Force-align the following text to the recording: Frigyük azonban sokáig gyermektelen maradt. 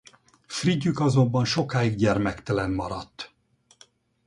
Frigyük 0.45 0.99
azonban 0.99 1.45
sokáig 1.45 1.95
gyermektelen 1.95 2.71
maradt. 2.71 3.33